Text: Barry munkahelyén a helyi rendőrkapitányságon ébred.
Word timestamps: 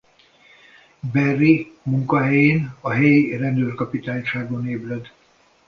Barry 1.13 1.61
munkahelyén 1.83 2.73
a 2.79 2.89
helyi 2.89 3.35
rendőrkapitányságon 3.37 4.67
ébred. 4.67 5.11